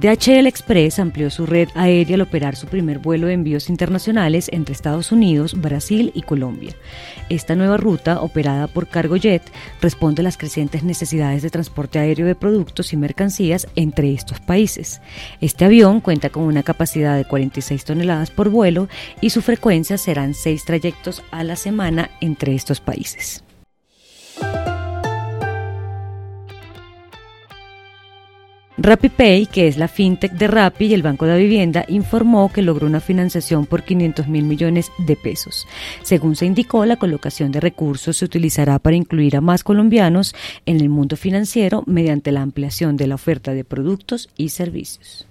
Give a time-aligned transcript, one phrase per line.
[0.00, 4.72] DHL Express amplió su red aérea al operar su primer vuelo de envíos internacionales entre
[4.72, 6.74] Estados Unidos, Brasil y Colombia.
[7.28, 9.42] Esta nueva ruta, operada por Cargojet,
[9.82, 15.02] responde a las crecientes necesidades de transporte aéreo de productos y mercancías entre estos países.
[15.42, 18.88] Este avión cuenta con una capacidad de 46 toneladas por vuelo
[19.20, 23.44] y su frecuencia serán seis trayectos a la semana entre estos países.
[28.82, 32.86] RappiPay, que es la fintech de Rappi y el Banco de Vivienda, informó que logró
[32.86, 35.68] una financiación por 500 mil millones de pesos.
[36.02, 40.80] Según se indicó, la colocación de recursos se utilizará para incluir a más colombianos en
[40.80, 45.29] el mundo financiero mediante la ampliación de la oferta de productos y servicios.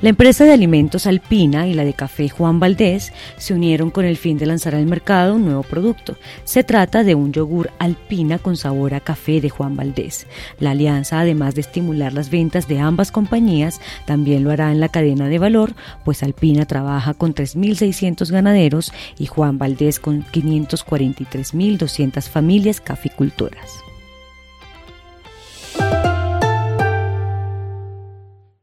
[0.00, 4.16] La empresa de alimentos Alpina y la de café Juan Valdés se unieron con el
[4.16, 6.16] fin de lanzar al mercado un nuevo producto.
[6.44, 10.28] Se trata de un yogur Alpina con sabor a café de Juan Valdés.
[10.60, 14.88] La alianza, además de estimular las ventas de ambas compañías, también lo hará en la
[14.88, 15.74] cadena de valor,
[16.04, 23.82] pues Alpina trabaja con 3.600 ganaderos y Juan Valdés con 543.200 familias caficultoras.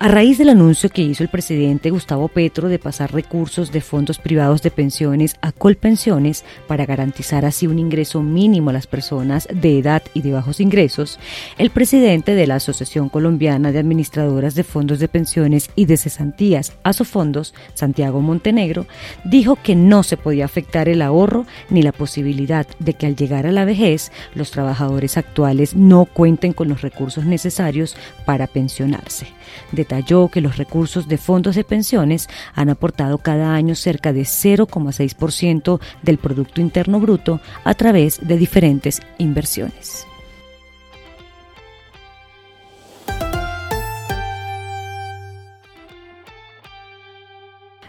[0.00, 4.20] A raíz del anuncio que hizo el presidente Gustavo Petro de pasar recursos de fondos
[4.20, 9.76] privados de pensiones a Colpensiones para garantizar así un ingreso mínimo a las personas de
[9.76, 11.18] edad y de bajos ingresos,
[11.58, 16.74] el presidente de la Asociación Colombiana de Administradoras de Fondos de Pensiones y de Cesantías,
[16.84, 18.86] Asofondos, Santiago Montenegro,
[19.24, 23.48] dijo que no se podía afectar el ahorro ni la posibilidad de que al llegar
[23.48, 29.26] a la vejez los trabajadores actuales no cuenten con los recursos necesarios para pensionarse.
[29.88, 35.80] Detalló que los recursos de fondos de pensiones han aportado cada año cerca de 0,6%
[36.02, 40.06] del Producto Interno Bruto a través de diferentes inversiones.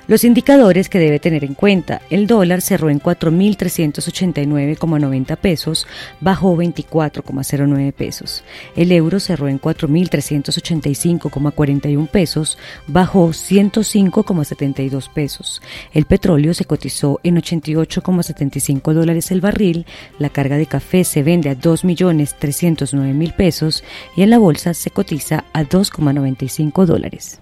[0.09, 2.02] Los indicadores que debe tener en cuenta.
[2.09, 5.86] El dólar cerró en 4.389,90 pesos,
[6.20, 8.44] bajó 24,09 pesos.
[8.75, 15.62] El euro cerró en 4.385,41 pesos, bajó 105,72 pesos.
[15.94, 19.86] El petróleo se cotizó en 88,75 dólares el barril.
[20.18, 23.84] La carga de café se vende a 2.309.000 pesos
[24.16, 27.40] y en la bolsa se cotiza a 2,95 dólares.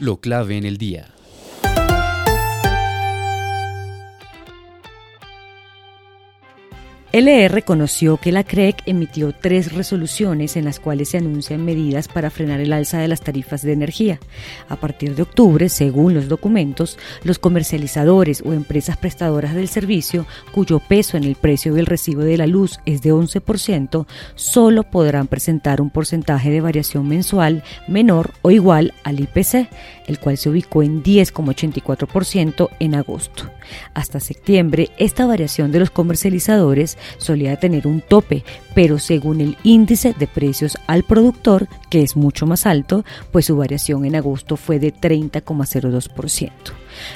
[0.00, 1.08] Lo clave en el día.
[7.12, 12.06] LE reconoció que la CREC e emitió tres resoluciones en las cuales se anuncian medidas
[12.06, 14.20] para frenar el alza de las tarifas de energía.
[14.68, 20.78] A partir de octubre, según los documentos, los comercializadores o empresas prestadoras del servicio cuyo
[20.78, 24.06] peso en el precio del recibo de la luz es de 11%,
[24.36, 29.68] solo podrán presentar un porcentaje de variación mensual menor o igual al IPC,
[30.06, 33.50] el cual se ubicó en 10,84% en agosto.
[33.94, 38.44] Hasta septiembre, esta variación de los comercializadores solía tener un tope,
[38.74, 43.56] pero según el índice de precios al productor, que es mucho más alto, pues su
[43.56, 46.50] variación en agosto fue de 30,02%.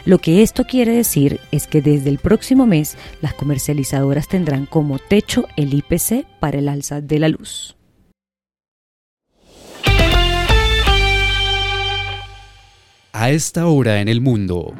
[0.04, 4.98] Lo que esto quiere decir es que desde el próximo mes las comercializadoras tendrán como
[4.98, 7.76] techo el IPC para el alza de la luz.
[13.12, 14.74] A esta hora en el mundo.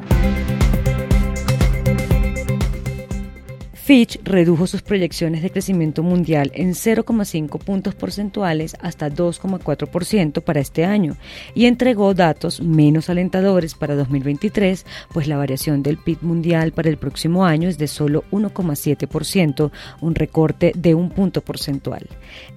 [3.85, 10.85] Fitch redujo sus proyecciones de crecimiento mundial en 0,5 puntos porcentuales hasta 2,4% para este
[10.85, 11.17] año
[11.53, 16.97] y entregó datos menos alentadores para 2023, pues la variación del PIB mundial para el
[16.97, 19.69] próximo año es de solo 1,7%,
[20.01, 22.07] un recorte de un punto porcentual.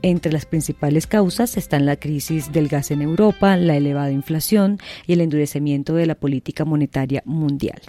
[0.01, 5.13] Entre las principales causas están la crisis del gas en Europa, la elevada inflación y
[5.13, 7.83] el endurecimiento de la política monetaria mundial.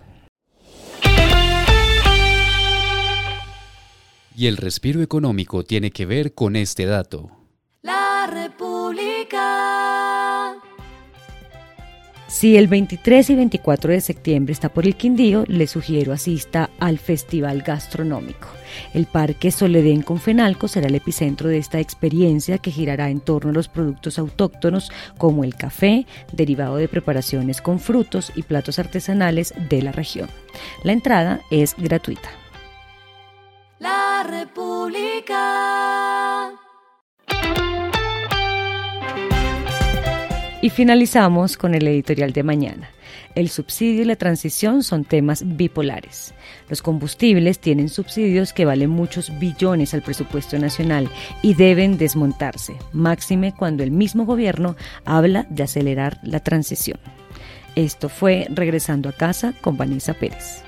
[4.39, 7.29] Y el respiro económico tiene que ver con este dato.
[7.81, 9.35] La República.
[12.29, 16.99] Si el 23 y 24 de septiembre está por el Quindío, le sugiero asista al
[16.99, 18.47] Festival Gastronómico.
[18.93, 23.51] El Parque Soledén con Fenalco será el epicentro de esta experiencia que girará en torno
[23.51, 29.53] a los productos autóctonos como el café, derivado de preparaciones con frutos y platos artesanales
[29.69, 30.29] de la región.
[30.85, 32.29] La entrada es gratuita.
[34.23, 35.39] República.
[40.61, 42.89] Y finalizamos con el editorial de mañana.
[43.35, 46.33] El subsidio y la transición son temas bipolares.
[46.67, 51.09] Los combustibles tienen subsidios que valen muchos billones al presupuesto nacional
[51.41, 54.75] y deben desmontarse, máxime cuando el mismo gobierno
[55.05, 56.99] habla de acelerar la transición.
[57.75, 60.63] Esto fue Regresando a casa con Vanessa Pérez.